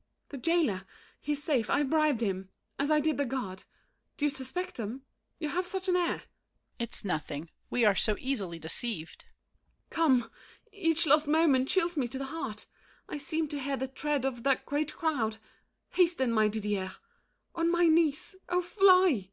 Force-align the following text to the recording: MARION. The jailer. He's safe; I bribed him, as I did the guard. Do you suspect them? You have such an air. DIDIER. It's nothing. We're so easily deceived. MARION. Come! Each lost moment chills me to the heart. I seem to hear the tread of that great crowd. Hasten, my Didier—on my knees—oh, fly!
MARION. 0.00 0.28
The 0.30 0.38
jailer. 0.42 0.84
He's 1.20 1.44
safe; 1.44 1.68
I 1.68 1.82
bribed 1.82 2.22
him, 2.22 2.48
as 2.78 2.90
I 2.90 3.00
did 3.00 3.18
the 3.18 3.26
guard. 3.26 3.64
Do 4.16 4.24
you 4.24 4.30
suspect 4.30 4.76
them? 4.76 5.02
You 5.38 5.50
have 5.50 5.66
such 5.66 5.90
an 5.90 5.96
air. 5.96 6.14
DIDIER. 6.14 6.26
It's 6.78 7.04
nothing. 7.04 7.50
We're 7.68 7.94
so 7.94 8.16
easily 8.18 8.58
deceived. 8.58 9.26
MARION. 9.26 9.68
Come! 10.22 10.30
Each 10.72 11.04
lost 11.06 11.28
moment 11.28 11.68
chills 11.68 11.98
me 11.98 12.08
to 12.08 12.18
the 12.18 12.24
heart. 12.32 12.64
I 13.10 13.18
seem 13.18 13.46
to 13.48 13.60
hear 13.60 13.76
the 13.76 13.88
tread 13.88 14.24
of 14.24 14.42
that 14.44 14.64
great 14.64 14.94
crowd. 14.96 15.36
Hasten, 15.90 16.32
my 16.32 16.48
Didier—on 16.48 17.70
my 17.70 17.86
knees—oh, 17.86 18.62
fly! 18.62 19.32